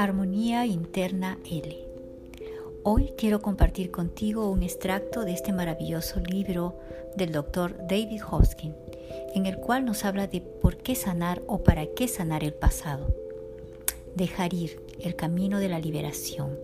Armonía 0.00 0.64
Interna 0.64 1.38
L. 1.44 1.76
Hoy 2.84 3.12
quiero 3.18 3.42
compartir 3.42 3.90
contigo 3.90 4.50
un 4.50 4.62
extracto 4.62 5.26
de 5.26 5.34
este 5.34 5.52
maravilloso 5.52 6.20
libro 6.20 6.78
del 7.18 7.32
doctor 7.32 7.76
David 7.86 8.22
Hoskin, 8.30 8.74
en 9.34 9.44
el 9.44 9.58
cual 9.58 9.84
nos 9.84 10.06
habla 10.06 10.26
de 10.26 10.40
por 10.40 10.78
qué 10.78 10.94
sanar 10.94 11.42
o 11.46 11.62
para 11.62 11.84
qué 11.84 12.08
sanar 12.08 12.44
el 12.44 12.54
pasado. 12.54 13.14
Dejar 14.14 14.54
ir 14.54 14.80
el 15.00 15.16
camino 15.16 15.58
de 15.58 15.68
la 15.68 15.78
liberación. 15.78 16.58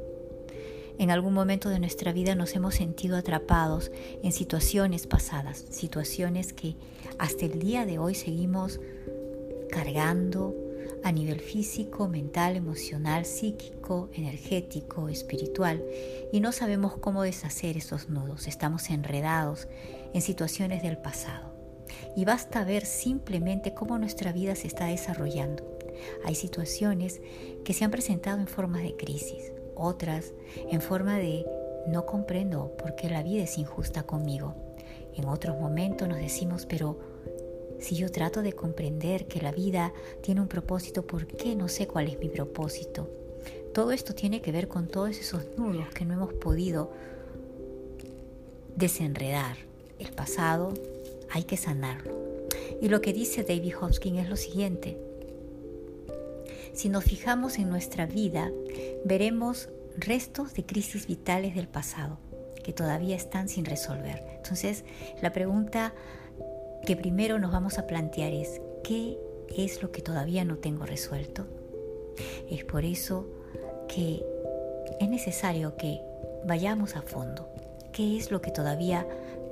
En 0.97 1.11
algún 1.11 1.35
momento 1.35 1.69
de 1.69 1.79
nuestra 1.79 2.15
vida 2.15 2.35
nos 2.37 2.55
hemos 2.55 2.75
sentido 2.75 3.19
atrapados 3.19 3.93
en 4.23 4.33
situaciones 4.33 5.07
pasadas, 5.07 5.63
situaciones 5.69 6.55
que 6.55 6.77
hasta 7.19 7.45
el 7.45 7.59
día 7.59 7.85
de 7.85 7.99
hoy 7.99 8.15
seguimos 8.15 8.81
cargando, 9.69 10.55
a 11.03 11.13
nivel 11.13 11.41
físico, 11.41 12.09
mental, 12.09 12.57
emocional, 12.57 13.25
psíquico, 13.25 14.09
energético, 14.13 15.09
espiritual, 15.09 15.85
y 16.33 16.41
no 16.41 16.53
sabemos 16.53 16.97
cómo 16.97 17.23
deshacer 17.23 17.77
esos 17.77 18.09
nudos. 18.09 18.47
Estamos 18.47 18.91
enredados 18.91 19.69
en 20.13 20.23
situaciones 20.23 20.83
del 20.83 20.99
pasado. 20.99 21.55
Y 22.17 22.25
basta 22.25 22.65
ver 22.65 22.85
simplemente 22.85 23.75
cómo 23.75 23.99
nuestra 23.99 24.33
vida 24.33 24.55
se 24.55 24.67
está 24.67 24.87
desarrollando. 24.87 25.79
Hay 26.25 26.35
situaciones 26.35 27.21
que 27.65 27.73
se 27.73 27.85
han 27.85 27.91
presentado 27.91 28.39
en 28.39 28.49
forma 28.49 28.81
de 28.81 28.97
crisis, 28.97 29.53
otras 29.75 30.33
en 30.71 30.81
forma 30.81 31.19
de 31.19 31.47
no 31.87 32.07
comprendo 32.07 32.77
por 32.77 32.97
qué 32.97 33.09
la 33.09 33.23
vida 33.23 33.45
es 33.45 33.59
injusta 33.59 34.03
conmigo. 34.03 34.55
En 35.15 35.27
otros 35.27 35.59
momentos 35.59 36.09
nos 36.09 36.19
decimos, 36.19 36.67
pero 36.67 37.16
si 37.81 37.97
yo 37.97 38.11
trato 38.11 38.43
de 38.43 38.53
comprender 38.53 39.27
que 39.27 39.41
la 39.41 39.53
vida 39.53 39.93
tiene 40.23 40.41
un 40.41 40.49
propósito, 40.49 41.07
¿por 41.07 41.27
qué 41.27 41.55
no 41.55 41.69
sé 41.69 41.87
cuál 41.87 42.09
es 42.09 42.19
mi 42.19 42.29
propósito? 42.29 43.11
Todo 43.73 43.93
esto 43.93 44.15
tiene 44.15 44.41
que 44.41 44.53
ver 44.53 44.69
con 44.69 44.89
todos 44.89 45.11
esos 45.19 45.43
nudos 45.57 45.89
que 45.91 46.05
no 46.05 46.15
hemos 46.15 46.33
podido 46.33 46.91
desenredar. 48.75 49.57
El 49.99 50.13
pasado 50.13 50.73
hay 51.31 51.45
que 51.45 51.57
sanarlo. 51.57 52.13
Y 52.81 52.89
lo 52.89 53.01
que 53.01 53.13
dice 53.13 53.43
David 53.43 53.75
Hopkins 53.81 54.21
es 54.21 54.29
lo 54.29 54.37
siguiente. 54.37 54.99
Si 56.73 56.89
nos 56.89 57.05
fijamos 57.05 57.59
en 57.59 57.71
nuestra 57.71 58.07
vida, 58.07 58.51
veremos 59.05 59.69
restos 59.97 60.55
de 60.55 60.65
crisis 60.65 61.07
vitales 61.07 61.55
del 61.55 61.69
pasado 61.69 62.19
que 62.63 62.73
todavía 62.73 63.15
están 63.15 63.49
sin 63.49 63.65
resolver. 63.65 64.23
Entonces, 64.37 64.85
la 65.23 65.33
pregunta 65.33 65.95
que 66.85 66.97
primero 66.97 67.39
nos 67.39 67.53
vamos 67.53 67.79
a 67.79 67.87
plantear 67.87 68.33
es, 68.33 68.61
¿qué 68.83 69.19
es 69.57 69.83
lo 69.83 69.93
que 69.93 70.03
todavía 70.03 70.45
no 70.45 70.59
tengo 70.59 70.87
resuelto? 70.87 71.47
Es 72.51 72.65
por 72.65 72.85
eso 72.85 73.27
que 73.89 74.25
es 75.01 75.09
necesario 75.09 75.77
que 75.77 76.01
vayamos 76.47 76.97
a 76.97 77.03
fondo. 77.03 77.49
¿Qué 77.93 78.17
es 78.17 78.31
lo 78.31 78.41
que 78.41 78.51
todavía 78.51 79.07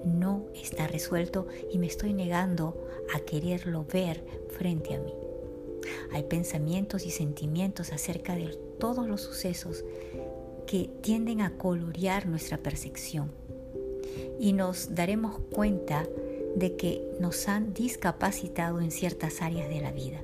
no 0.05 0.47
está 0.55 0.86
resuelto 0.86 1.47
y 1.72 1.78
me 1.78 1.86
estoy 1.86 2.12
negando 2.12 2.86
a 3.14 3.20
quererlo 3.20 3.84
ver 3.84 4.25
frente 4.50 4.95
a 4.95 4.98
mí? 4.98 5.14
Hay 6.12 6.25
pensamientos 6.25 7.05
y 7.06 7.11
sentimientos 7.11 7.92
acerca 7.92 8.36
de 8.36 8.56
todos 8.78 9.06
los 9.06 9.20
sucesos 9.20 9.84
que 10.67 10.91
tienden 11.02 11.41
a 11.41 11.56
colorear 11.56 12.27
nuestra 12.27 12.58
percepción 12.58 13.30
y 14.39 14.52
nos 14.52 14.95
daremos 14.95 15.39
cuenta 15.50 16.06
de 16.56 16.77
que 16.77 17.02
nos 17.20 17.48
han 17.48 17.74
discapacitado 17.74 18.80
en 18.80 18.91
ciertas 18.91 19.42
áreas 19.42 19.69
de 19.69 19.80
la 19.80 19.92
vida. 19.92 20.20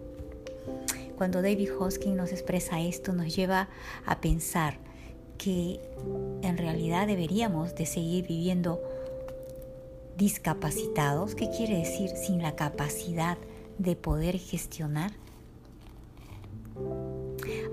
Cuando 1.16 1.42
David 1.42 1.70
Hoskin 1.78 2.16
nos 2.16 2.32
expresa 2.32 2.80
esto, 2.80 3.12
nos 3.12 3.34
lleva 3.34 3.68
a 4.06 4.20
pensar 4.20 4.78
que 5.36 5.80
en 6.42 6.56
realidad 6.56 7.06
deberíamos 7.06 7.74
de 7.74 7.86
seguir 7.86 8.26
viviendo 8.26 8.80
discapacitados. 10.16 11.34
¿Qué 11.34 11.48
quiere 11.50 11.78
decir 11.78 12.10
sin 12.10 12.42
la 12.42 12.56
capacidad 12.56 13.38
de 13.78 13.96
poder 13.96 14.38
gestionar? 14.38 15.12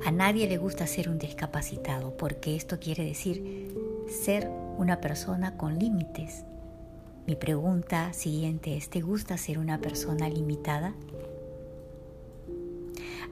A 0.05 0.11
nadie 0.11 0.47
le 0.47 0.57
gusta 0.57 0.87
ser 0.87 1.09
un 1.09 1.19
discapacitado 1.19 2.15
porque 2.15 2.55
esto 2.55 2.79
quiere 2.79 3.03
decir 3.03 3.73
ser 4.07 4.49
una 4.77 5.01
persona 5.01 5.57
con 5.57 5.77
límites, 5.77 6.45
mi 7.27 7.35
pregunta 7.35 8.13
siguiente 8.13 8.77
es, 8.77 8.89
¿te 8.89 9.01
gusta 9.01 9.37
ser 9.37 9.59
una 9.59 9.79
persona 9.79 10.29
limitada? 10.29 10.93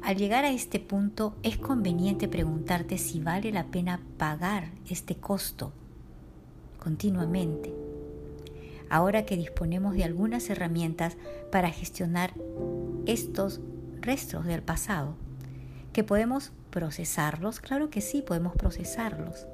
Al 0.04 0.18
llegar 0.18 0.44
a 0.44 0.52
este 0.52 0.82
punto 0.82 1.34
es 1.44 1.58
conveniente 1.58 2.28
preguntarte 2.28 2.98
si 2.98 3.22
vale 3.22 3.54
la 3.54 3.68
pena 3.68 4.02
pagar 4.18 4.70
este 4.90 5.16
costo 5.16 5.72
continuamente. 6.78 7.74
Ahora 8.90 9.26
que 9.26 9.38
disponemos 9.38 9.96
de 9.96 10.04
algunas 10.04 10.50
herramientas 10.50 11.16
para 11.50 11.72
gestionar 11.72 12.34
estos 13.06 13.62
restos 14.02 14.46
del 14.46 14.62
pasado, 14.62 15.16
que 15.94 16.04
podemos 16.04 16.52
procesarlos, 16.70 17.62
claro 17.62 17.90
que 17.90 18.02
sí, 18.02 18.22
podemos 18.22 18.58
procesarlos. 18.58 19.48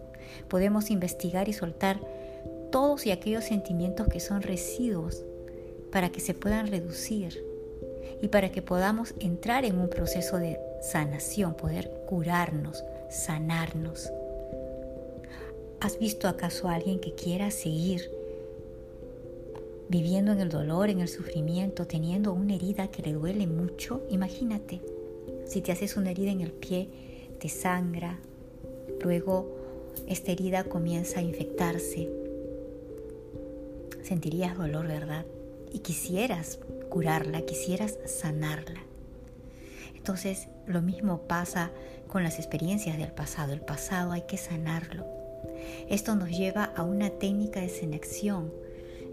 Podemos 0.49 0.89
investigar 0.89 1.47
y 1.47 1.53
soltar 1.53 2.01
todos 2.71 3.05
y 3.05 3.11
aquellos 3.11 3.43
sentimientos 3.43 4.07
que 4.07 4.19
son 4.19 4.41
residuos 4.41 5.23
para 5.91 6.11
que 6.11 6.21
se 6.21 6.33
puedan 6.33 6.67
reducir 6.67 7.43
y 8.21 8.27
para 8.29 8.51
que 8.51 8.61
podamos 8.61 9.13
entrar 9.19 9.65
en 9.65 9.77
un 9.77 9.89
proceso 9.89 10.37
de 10.37 10.57
sanación, 10.81 11.55
poder 11.55 11.91
curarnos, 12.07 12.83
sanarnos. 13.09 14.11
¿Has 15.79 15.97
visto 15.99 16.27
acaso 16.27 16.67
a 16.67 16.75
alguien 16.75 16.99
que 16.99 17.13
quiera 17.13 17.51
seguir 17.51 18.09
viviendo 19.89 20.31
en 20.31 20.39
el 20.39 20.49
dolor, 20.49 20.89
en 20.89 21.01
el 21.01 21.07
sufrimiento, 21.07 21.87
teniendo 21.87 22.33
una 22.33 22.55
herida 22.55 22.89
que 22.89 23.01
le 23.01 23.13
duele 23.13 23.47
mucho? 23.47 24.01
Imagínate, 24.09 24.81
si 25.45 25.61
te 25.61 25.71
haces 25.71 25.97
una 25.97 26.11
herida 26.11 26.31
en 26.31 26.41
el 26.41 26.51
pie, 26.51 26.87
te 27.39 27.49
sangra, 27.49 28.19
luego 29.03 29.49
esta 30.07 30.31
herida 30.31 30.63
comienza 30.63 31.19
a 31.19 31.23
infectarse, 31.23 32.07
sentirías 34.11 34.57
dolor, 34.57 34.87
¿verdad? 34.87 35.25
Y 35.71 35.79
quisieras 35.79 36.59
curarla, 36.89 37.43
quisieras 37.43 37.97
sanarla. 38.07 38.81
Entonces, 39.95 40.49
lo 40.65 40.81
mismo 40.81 41.21
pasa 41.29 41.71
con 42.09 42.21
las 42.21 42.37
experiencias 42.37 42.97
del 42.97 43.13
pasado. 43.13 43.53
El 43.53 43.61
pasado 43.61 44.11
hay 44.11 44.23
que 44.23 44.35
sanarlo. 44.35 45.05
Esto 45.87 46.15
nos 46.15 46.29
lleva 46.29 46.65
a 46.65 46.83
una 46.83 47.09
técnica 47.09 47.61
de 47.61 47.69
sanación 47.69 48.51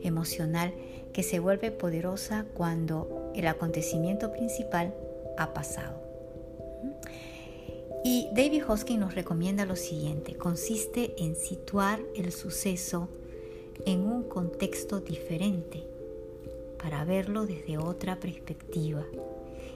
emocional 0.03 0.75
que 1.13 1.23
se 1.23 1.39
vuelve 1.39 1.71
poderosa 1.71 2.47
cuando 2.55 3.31
el 3.37 3.47
acontecimiento 3.47 4.33
principal 4.33 4.93
ha 5.37 5.55
pasado. 5.55 6.03
Y 8.03 8.31
David 8.33 8.65
Hoskin 8.67 8.99
nos 8.99 9.15
recomienda 9.15 9.65
lo 9.65 9.77
siguiente, 9.77 10.35
consiste 10.35 11.15
en 11.23 11.37
situar 11.37 12.01
el 12.17 12.33
suceso 12.33 13.09
en 13.87 14.01
un 14.01 14.25
contexto 14.25 15.01
diferente 15.01 15.85
para 16.83 17.05
verlo 17.05 17.47
desde 17.47 17.79
otra 17.79 18.21
perspectiva 18.21 19.05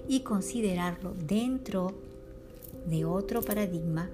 y 0.08 0.20
considerarlo 0.20 1.14
dentro 1.14 1.92
de 2.86 3.04
otro 3.04 3.42
paradigma 3.42 4.10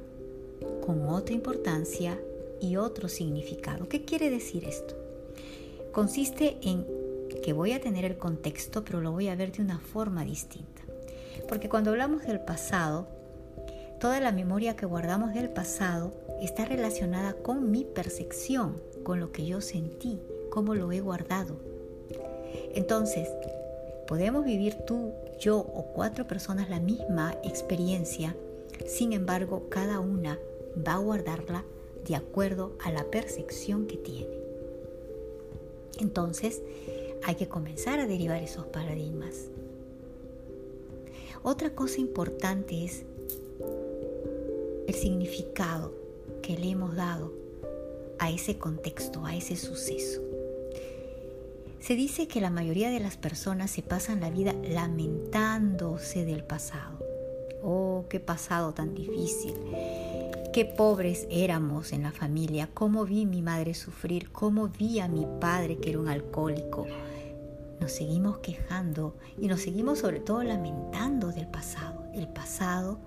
con 0.84 1.09
otra 1.09 1.34
importancia 1.34 2.19
y 2.60 2.76
otro 2.76 3.09
significado. 3.09 3.88
¿Qué 3.88 4.04
quiere 4.04 4.31
decir 4.31 4.65
esto? 4.65 4.94
Consiste 5.93 6.59
en 6.62 6.87
que 7.43 7.53
voy 7.53 7.72
a 7.72 7.81
tener 7.81 8.05
el 8.05 8.19
contexto, 8.19 8.84
pero 8.84 9.00
lo 9.00 9.12
voy 9.12 9.28
a 9.28 9.37
ver 9.37 9.52
de 9.52 9.62
una 9.62 9.79
forma 9.79 10.25
distinta. 10.25 10.82
Porque 11.49 11.69
cuando 11.69 11.90
hablamos 11.90 12.23
del 12.26 12.40
pasado, 12.40 13.06
toda 14.00 14.20
la 14.20 14.32
memoria 14.32 14.76
que 14.76 14.87
guardamos 14.87 15.35
del 15.35 15.49
pasado 15.50 16.12
está 16.43 16.64
relacionada 16.64 17.35
con 17.35 17.70
mi 17.70 17.85
percepción 17.85 18.76
con 19.08 19.20
lo 19.20 19.32
que 19.32 19.46
yo 19.46 19.62
sentí, 19.62 20.19
cómo 20.50 20.75
lo 20.75 20.93
he 20.93 21.00
guardado. 21.00 21.56
Entonces, 22.75 23.26
podemos 24.06 24.44
vivir 24.44 24.75
tú, 24.87 25.14
yo 25.40 25.60
o 25.60 25.94
cuatro 25.94 26.26
personas 26.26 26.69
la 26.69 26.78
misma 26.78 27.34
experiencia, 27.43 28.37
sin 28.87 29.14
embargo, 29.14 29.62
cada 29.70 29.99
una 29.99 30.38
va 30.87 30.93
a 30.93 30.99
guardarla 30.99 31.64
de 32.06 32.16
acuerdo 32.16 32.72
a 32.84 32.93
la 32.93 33.05
percepción 33.05 33.87
que 33.87 33.96
tiene. 33.96 34.37
Entonces, 36.00 36.61
hay 37.25 37.37
que 37.37 37.49
comenzar 37.49 38.00
a 38.00 38.06
derivar 38.06 38.43
esos 38.43 38.66
paradigmas. 38.66 39.46
Otra 41.43 41.70
cosa 41.70 41.99
importante 42.02 42.84
es 42.84 43.06
el 44.87 44.94
significado 44.94 45.94
que 46.43 46.58
le 46.58 46.69
hemos 46.69 46.94
dado 46.94 47.38
a 48.19 48.31
ese 48.31 48.59
contexto, 48.59 49.25
a 49.25 49.35
ese 49.35 49.56
suceso. 49.56 50.20
Se 51.81 51.94
dice 51.94 52.29
que 52.29 52.41
la 52.41 52.50
mayoría 52.50 52.91
de 52.91 53.00
las 53.00 53.17
personas 53.17 53.70
se 53.70 53.82
pasan 53.82 54.20
la 54.20 54.31
vida 54.31 54.55
lamentándose 54.62 56.25
del 56.25 56.44
pasado. 56.44 56.99
oh, 57.62 58.05
qué 58.09 58.20
pasado 58.20 58.73
tan 58.75 58.94
difícil, 58.94 59.55
qué 60.53 60.65
pobres 60.65 61.26
éramos 61.31 61.93
en 61.93 62.03
la 62.03 62.12
familia, 62.12 62.69
cómo 62.73 63.05
vi 63.05 63.23
a 63.23 63.26
mi 63.26 63.43
madre 63.43 63.75
sufrir, 63.75 64.31
cómo 64.31 64.69
vi 64.69 65.00
a 65.00 65.09
mi 65.09 65.26
padre 65.41 65.79
que 65.79 65.91
era 65.91 66.00
un 66.00 66.09
alcohólico. 66.09 66.87
Nos 67.81 67.93
seguimos 67.93 68.38
quejando 68.38 69.17
y 69.38 69.47
nos 69.47 69.61
seguimos 69.61 70.00
sobre 70.00 70.21
todo 70.21 70.43
lamentando 70.43 71.29
del 71.32 71.47
pasado, 71.47 72.05
el 72.12 72.29
pasado 72.29 72.99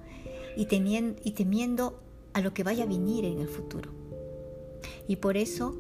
y, 0.56 0.66
temiendo, 0.66 1.22
y 1.24 1.32
temiendo 1.32 2.02
a 2.34 2.42
lo 2.42 2.54
que 2.54 2.64
vaya 2.64 2.84
a 2.86 2.88
venir 2.88 3.26
en 3.26 3.40
el 3.40 3.48
futuro. 3.48 4.01
Y 5.08 5.18
por 5.18 5.38
eso 5.38 5.78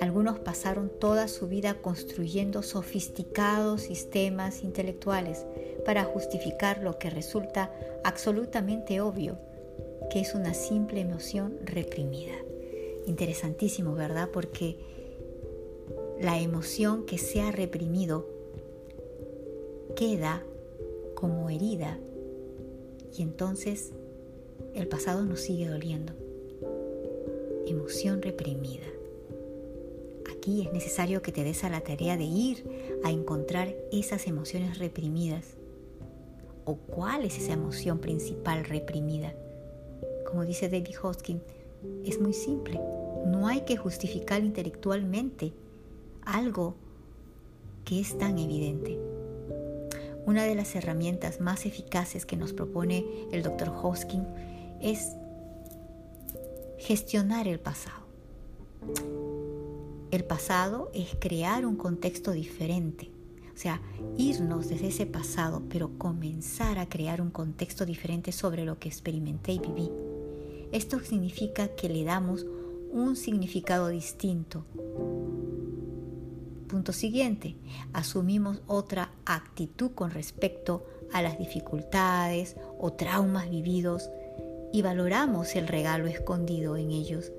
Algunos 0.00 0.38
pasaron 0.38 0.90
toda 1.00 1.28
su 1.28 1.48
vida 1.48 1.74
construyendo 1.74 2.62
sofisticados 2.62 3.82
sistemas 3.82 4.62
intelectuales 4.62 5.44
para 5.86 6.04
justificar 6.04 6.82
lo 6.82 6.98
que 6.98 7.08
resulta 7.08 7.72
absolutamente 8.04 9.00
obvio, 9.00 9.38
que 10.10 10.20
es 10.20 10.34
una 10.34 10.52
simple 10.52 11.00
emoción 11.00 11.58
reprimida. 11.64 12.34
Interesantísimo, 13.06 13.94
¿verdad? 13.94 14.28
Porque 14.30 14.76
la 16.20 16.38
emoción 16.38 17.06
que 17.06 17.16
se 17.16 17.40
ha 17.40 17.52
reprimido 17.52 18.28
queda 19.94 20.42
como 21.14 21.48
herida 21.48 21.98
y 23.16 23.22
entonces 23.22 23.92
el 24.74 24.88
pasado 24.88 25.24
nos 25.24 25.40
sigue 25.40 25.68
doliendo. 25.68 26.12
Emoción 27.66 28.20
reprimida 28.20 28.86
es 30.46 30.72
necesario 30.72 31.22
que 31.22 31.32
te 31.32 31.44
des 31.44 31.64
a 31.64 31.68
la 31.68 31.80
tarea 31.80 32.16
de 32.16 32.24
ir 32.24 32.64
a 33.02 33.10
encontrar 33.10 33.74
esas 33.90 34.26
emociones 34.26 34.78
reprimidas. 34.78 35.56
¿O 36.66 36.74
cuál 36.76 37.24
es 37.24 37.38
esa 37.38 37.52
emoción 37.52 38.00
principal 38.00 38.64
reprimida? 38.64 39.32
Como 40.26 40.44
dice 40.44 40.68
David 40.68 40.96
Hoskin, 41.00 41.40
es 42.04 42.20
muy 42.20 42.32
simple. 42.32 42.80
No 43.24 43.46
hay 43.46 43.60
que 43.62 43.76
justificar 43.76 44.42
intelectualmente 44.42 45.52
algo 46.24 46.74
que 47.84 48.00
es 48.00 48.18
tan 48.18 48.38
evidente. 48.38 48.98
Una 50.26 50.42
de 50.42 50.56
las 50.56 50.74
herramientas 50.74 51.40
más 51.40 51.66
eficaces 51.66 52.26
que 52.26 52.36
nos 52.36 52.52
propone 52.52 53.04
el 53.30 53.44
Dr. 53.44 53.68
Hoskin 53.70 54.26
es 54.82 55.12
gestionar 56.78 57.46
el 57.46 57.60
pasado. 57.60 58.06
El 60.10 60.24
pasado 60.24 60.90
es 60.94 61.16
crear 61.20 61.64
un 61.64 61.76
contexto 61.76 62.32
diferente, 62.32 63.10
o 63.56 63.58
sea, 63.58 63.80
irnos 64.18 64.68
desde 64.68 64.88
ese 64.88 65.06
pasado, 65.06 65.62
pero 65.70 65.96
comenzar 65.96 66.78
a 66.78 66.90
crear 66.90 67.22
un 67.22 67.30
contexto 67.30 67.86
diferente 67.86 68.30
sobre 68.30 68.66
lo 68.66 68.78
que 68.78 68.90
experimenté 68.90 69.52
y 69.52 69.58
viví. 69.58 69.90
Esto 70.72 71.00
significa 71.00 71.68
que 71.68 71.88
le 71.88 72.04
damos 72.04 72.44
un 72.92 73.16
significado 73.16 73.88
distinto. 73.88 74.66
Punto 76.68 76.92
siguiente, 76.92 77.56
asumimos 77.94 78.60
otra 78.66 79.12
actitud 79.24 79.92
con 79.94 80.10
respecto 80.10 80.84
a 81.14 81.22
las 81.22 81.38
dificultades 81.38 82.56
o 82.78 82.92
traumas 82.92 83.48
vividos 83.48 84.10
y 84.70 84.82
valoramos 84.82 85.56
el 85.56 85.66
regalo 85.66 86.08
escondido 86.08 86.76
en 86.76 86.90
ellos. 86.90 87.32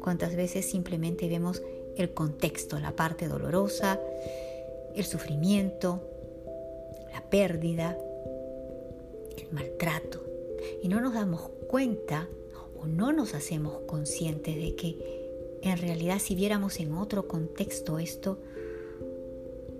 ¿Cuántas 0.00 0.34
veces 0.34 0.70
simplemente 0.70 1.28
vemos 1.28 1.60
el 1.98 2.14
contexto, 2.14 2.78
la 2.78 2.96
parte 2.96 3.28
dolorosa, 3.28 4.00
el 4.96 5.04
sufrimiento, 5.04 6.00
la 7.12 7.22
pérdida, 7.28 7.96
el 9.36 9.52
maltrato. 9.52 10.24
Y 10.82 10.88
no 10.88 11.00
nos 11.00 11.14
damos 11.14 11.50
cuenta 11.68 12.28
o 12.80 12.86
no 12.86 13.12
nos 13.12 13.34
hacemos 13.34 13.82
conscientes 13.86 14.56
de 14.56 14.74
que 14.74 15.26
en 15.62 15.78
realidad 15.78 16.18
si 16.18 16.34
viéramos 16.34 16.80
en 16.80 16.94
otro 16.94 17.28
contexto 17.28 17.98
esto, 17.98 18.38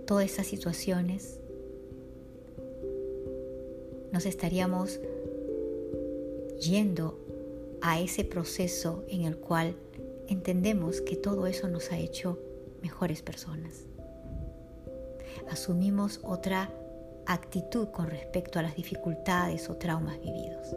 todas 0.05 0.25
esas 0.25 0.47
situaciones, 0.47 1.39
nos 4.11 4.25
estaríamos 4.25 4.99
yendo 6.59 7.19
a 7.81 7.99
ese 7.99 8.23
proceso 8.23 9.03
en 9.09 9.23
el 9.23 9.37
cual 9.37 9.75
entendemos 10.27 11.01
que 11.01 11.15
todo 11.15 11.47
eso 11.47 11.67
nos 11.67 11.91
ha 11.91 11.99
hecho 11.99 12.39
mejores 12.81 13.21
personas. 13.21 13.85
Asumimos 15.49 16.19
otra 16.23 16.69
actitud 17.25 17.89
con 17.89 18.09
respecto 18.09 18.59
a 18.59 18.61
las 18.61 18.75
dificultades 18.75 19.69
o 19.69 19.75
traumas 19.75 20.19
vividos 20.19 20.75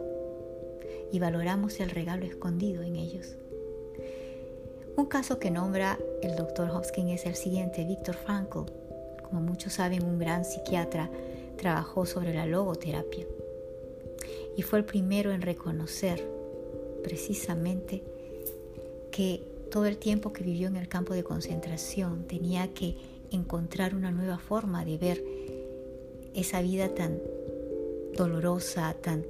y 1.11 1.19
valoramos 1.19 1.79
el 1.79 1.89
regalo 1.89 2.25
escondido 2.25 2.83
en 2.83 2.95
ellos. 2.95 3.35
Un 4.97 5.05
caso 5.05 5.39
que 5.39 5.51
nombra 5.51 5.97
el 6.21 6.35
doctor 6.35 6.69
Hopkins 6.69 7.21
es 7.21 7.25
el 7.25 7.35
siguiente, 7.35 7.85
Víctor 7.85 8.15
Frankl. 8.15 8.71
Como 9.23 9.41
muchos 9.41 9.73
saben, 9.73 10.03
un 10.03 10.19
gran 10.19 10.43
psiquiatra 10.43 11.09
trabajó 11.57 12.05
sobre 12.05 12.33
la 12.33 12.45
logoterapia 12.45 13.25
y 14.57 14.61
fue 14.61 14.79
el 14.79 14.85
primero 14.85 15.31
en 15.31 15.41
reconocer 15.41 16.27
precisamente 17.03 18.03
que 19.11 19.43
todo 19.71 19.85
el 19.85 19.97
tiempo 19.97 20.33
que 20.33 20.43
vivió 20.43 20.67
en 20.67 20.75
el 20.75 20.87
campo 20.87 21.13
de 21.13 21.23
concentración 21.23 22.27
tenía 22.27 22.73
que 22.73 22.97
encontrar 23.31 23.95
una 23.95 24.11
nueva 24.11 24.37
forma 24.37 24.85
de 24.85 24.97
ver 24.97 25.23
esa 26.33 26.61
vida 26.61 26.93
tan 26.93 27.19
dolorosa, 28.15 28.93
tan 29.01 29.25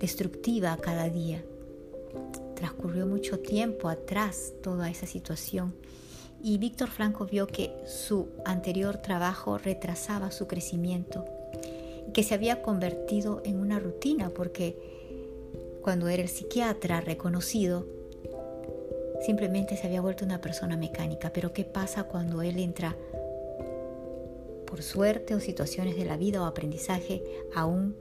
destructiva 0.00 0.76
cada 0.76 1.08
día. 1.08 1.44
Transcurrió 2.54 3.06
mucho 3.06 3.40
tiempo 3.40 3.88
atrás 3.88 4.52
toda 4.62 4.90
esa 4.90 5.06
situación 5.06 5.74
y 6.42 6.58
Víctor 6.58 6.90
Franco 6.90 7.24
vio 7.24 7.46
que 7.46 7.72
su 7.86 8.28
anterior 8.44 8.98
trabajo 8.98 9.56
retrasaba 9.56 10.30
su 10.30 10.46
crecimiento 10.46 11.24
y 12.06 12.12
que 12.12 12.22
se 12.22 12.34
había 12.34 12.60
convertido 12.60 13.40
en 13.46 13.58
una 13.58 13.78
rutina 13.78 14.28
porque 14.28 14.76
cuando 15.80 16.08
era 16.08 16.22
el 16.22 16.28
psiquiatra 16.28 17.00
reconocido, 17.00 17.86
simplemente 19.24 19.76
se 19.76 19.86
había 19.86 20.02
vuelto 20.02 20.24
una 20.24 20.40
persona 20.40 20.76
mecánica. 20.76 21.30
Pero 21.32 21.52
¿qué 21.52 21.64
pasa 21.64 22.04
cuando 22.04 22.42
él 22.42 22.58
entra, 22.58 22.94
por 24.66 24.82
suerte 24.82 25.34
o 25.34 25.40
situaciones 25.40 25.96
de 25.96 26.04
la 26.04 26.16
vida 26.16 26.42
o 26.42 26.46
aprendizaje, 26.46 27.22
a 27.54 27.66
un 27.66 27.96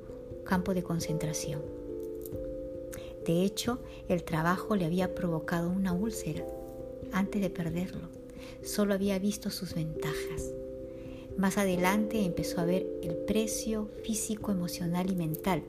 campo 0.46 0.74
de 0.74 0.84
concentración? 0.84 1.62
De 3.26 3.44
hecho, 3.44 3.80
el 4.10 4.24
trabajo 4.24 4.76
le 4.76 4.86
había 4.86 5.16
provocado 5.16 5.70
una 5.70 5.94
úlcera 5.94 6.46
antes 7.12 7.42
de 7.42 7.50
perderlo. 7.50 8.10
Solo 8.64 8.94
había 8.94 9.18
visto 9.20 9.50
sus 9.50 9.76
ventajas. 9.76 10.52
Más 11.38 11.58
adelante 11.58 12.24
empezó 12.26 12.62
a 12.62 12.66
ver 12.66 12.86
el 13.02 13.16
precio 13.16 13.90
físico, 14.04 14.52
emocional 14.52 15.10
y 15.10 15.16
mental 15.16 15.64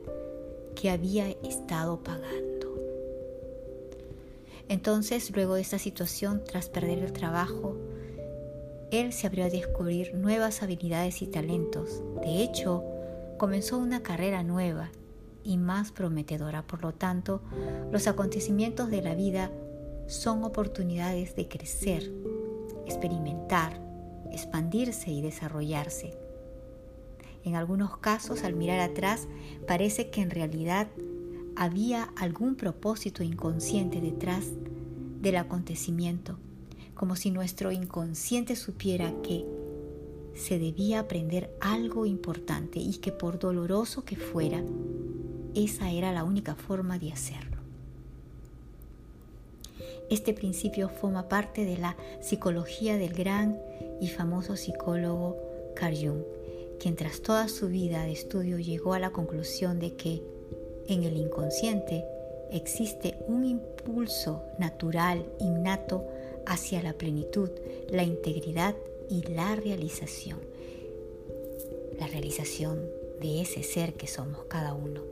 que 0.74 0.90
había 0.90 1.30
estado 1.30 2.02
pagando. 2.02 2.54
Entonces, 4.68 5.30
luego 5.34 5.54
de 5.54 5.60
esta 5.60 5.78
situación, 5.78 6.42
tras 6.44 6.68
perder 6.68 6.98
el 6.98 7.12
trabajo, 7.12 7.76
él 8.90 9.12
se 9.12 9.26
abrió 9.26 9.44
a 9.44 9.50
descubrir 9.50 10.14
nuevas 10.14 10.62
habilidades 10.62 11.22
y 11.22 11.26
talentos. 11.26 12.02
De 12.22 12.42
hecho, 12.42 12.84
comenzó 13.38 13.78
una 13.78 14.02
carrera 14.02 14.42
nueva 14.42 14.90
y 15.42 15.58
más 15.58 15.92
prometedora. 15.92 16.66
Por 16.66 16.82
lo 16.82 16.92
tanto, 16.92 17.42
los 17.90 18.06
acontecimientos 18.06 18.90
de 18.90 19.02
la 19.02 19.14
vida 19.14 19.50
son 20.06 20.44
oportunidades 20.44 21.34
de 21.36 21.48
crecer, 21.48 22.10
experimentar, 22.86 23.80
expandirse 24.32 25.10
y 25.10 25.22
desarrollarse. 25.22 26.16
En 27.44 27.56
algunos 27.56 27.98
casos, 27.98 28.42
al 28.42 28.54
mirar 28.54 28.80
atrás, 28.80 29.28
parece 29.66 30.10
que 30.10 30.22
en 30.22 30.30
realidad 30.30 30.88
había 31.56 32.04
algún 32.16 32.56
propósito 32.56 33.22
inconsciente 33.22 34.00
detrás 34.00 34.46
del 35.20 35.36
acontecimiento, 35.36 36.38
como 36.94 37.16
si 37.16 37.30
nuestro 37.30 37.72
inconsciente 37.72 38.56
supiera 38.56 39.12
que 39.22 39.44
se 40.34 40.58
debía 40.58 41.00
aprender 41.00 41.50
algo 41.60 42.06
importante 42.06 42.78
y 42.78 42.98
que 42.98 43.12
por 43.12 43.38
doloroso 43.38 44.04
que 44.04 44.16
fuera, 44.16 44.62
esa 45.54 45.90
era 45.90 46.12
la 46.12 46.24
única 46.24 46.54
forma 46.54 46.98
de 46.98 47.12
hacerlo. 47.12 47.58
Este 50.10 50.34
principio 50.34 50.88
forma 50.88 51.28
parte 51.28 51.64
de 51.64 51.78
la 51.78 51.96
psicología 52.20 52.96
del 52.96 53.14
gran 53.14 53.58
y 54.00 54.08
famoso 54.08 54.56
psicólogo 54.56 55.38
Carl 55.74 55.96
Jung, 55.96 56.22
quien 56.78 56.96
tras 56.96 57.22
toda 57.22 57.48
su 57.48 57.68
vida 57.68 58.04
de 58.04 58.12
estudio 58.12 58.58
llegó 58.58 58.94
a 58.94 58.98
la 58.98 59.10
conclusión 59.10 59.78
de 59.78 59.94
que 59.94 60.22
en 60.88 61.04
el 61.04 61.16
inconsciente 61.16 62.04
existe 62.50 63.16
un 63.26 63.44
impulso 63.44 64.44
natural, 64.58 65.24
innato, 65.40 66.06
hacia 66.46 66.82
la 66.82 66.94
plenitud, 66.94 67.50
la 67.90 68.02
integridad 68.02 68.74
y 69.08 69.22
la 69.22 69.56
realización. 69.56 70.38
La 71.98 72.06
realización 72.06 72.80
de 73.20 73.40
ese 73.40 73.62
ser 73.62 73.94
que 73.94 74.06
somos 74.06 74.44
cada 74.44 74.74
uno 74.74 75.02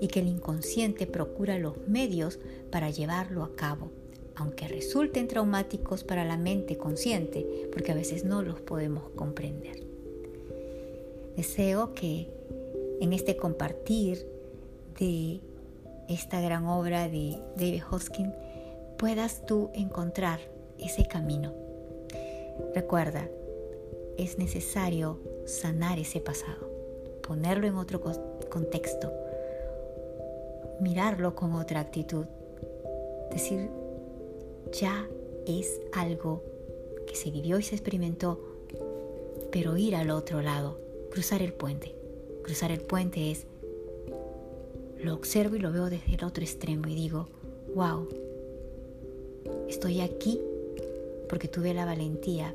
y 0.00 0.08
que 0.08 0.20
el 0.20 0.28
inconsciente 0.28 1.06
procura 1.06 1.58
los 1.58 1.76
medios 1.86 2.38
para 2.70 2.90
llevarlo 2.90 3.44
a 3.44 3.54
cabo, 3.54 3.90
aunque 4.34 4.66
resulten 4.68 5.28
traumáticos 5.28 6.02
para 6.04 6.24
la 6.24 6.36
mente 6.36 6.76
consciente, 6.76 7.68
porque 7.72 7.92
a 7.92 7.94
veces 7.94 8.24
no 8.24 8.42
los 8.42 8.60
podemos 8.60 9.10
comprender. 9.10 9.84
Deseo 11.36 11.94
que 11.94 12.28
en 13.00 13.12
este 13.12 13.36
compartir 13.36 14.26
de 14.98 15.40
esta 16.08 16.40
gran 16.40 16.66
obra 16.66 17.08
de 17.08 17.38
David 17.56 17.82
Hoskin 17.90 18.32
puedas 18.98 19.46
tú 19.46 19.70
encontrar 19.74 20.40
ese 20.82 21.06
camino. 21.06 21.52
Recuerda, 22.74 23.28
es 24.16 24.38
necesario 24.38 25.18
sanar 25.46 25.98
ese 25.98 26.20
pasado, 26.20 26.68
ponerlo 27.22 27.66
en 27.66 27.76
otro 27.76 28.00
contexto, 28.50 29.12
mirarlo 30.80 31.34
con 31.34 31.54
otra 31.54 31.80
actitud, 31.80 32.26
decir, 33.30 33.70
ya 34.72 35.08
es 35.46 35.80
algo 35.92 36.42
que 37.06 37.16
se 37.16 37.30
vivió 37.30 37.58
y 37.58 37.62
se 37.62 37.74
experimentó, 37.74 38.40
pero 39.50 39.76
ir 39.76 39.96
al 39.96 40.10
otro 40.10 40.42
lado, 40.42 40.78
cruzar 41.10 41.42
el 41.42 41.52
puente. 41.52 41.94
Cruzar 42.42 42.70
el 42.72 42.80
puente 42.80 43.30
es 43.30 43.46
lo 44.98 45.14
observo 45.14 45.56
y 45.56 45.60
lo 45.60 45.72
veo 45.72 45.88
desde 45.88 46.14
el 46.14 46.24
otro 46.24 46.42
extremo 46.42 46.86
y 46.88 46.94
digo, 46.94 47.28
wow, 47.74 48.08
estoy 49.68 50.00
aquí 50.00 50.40
porque 51.30 51.46
tuve 51.46 51.72
la 51.72 51.84
valentía 51.84 52.52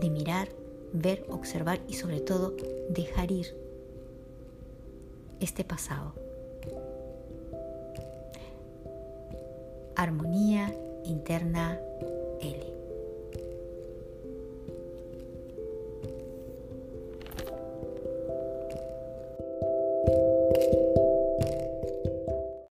de 0.00 0.08
mirar, 0.08 0.48
ver, 0.92 1.26
observar 1.28 1.80
y 1.88 1.94
sobre 1.94 2.20
todo 2.20 2.54
dejar 2.88 3.32
ir 3.32 3.56
este 5.40 5.64
pasado. 5.64 6.14
Armonía 9.96 10.72
interna 11.04 11.80
L. 12.40 12.73